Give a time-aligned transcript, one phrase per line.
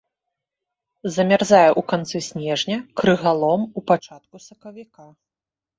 [1.17, 5.05] Замярзае ў канцы снежня, крыгалом у пачатку сакавіка.